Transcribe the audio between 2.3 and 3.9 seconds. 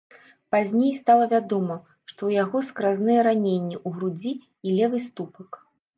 яго скразныя раненні